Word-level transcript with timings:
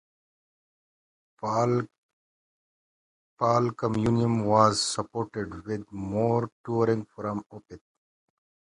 "Pale 1.39 1.83
Communion" 3.77 4.45
was 4.45 4.81
supported 4.81 5.63
with 5.67 5.85
more 5.91 6.49
touring 6.65 7.05
from 7.15 7.43
Opeth. 7.53 7.81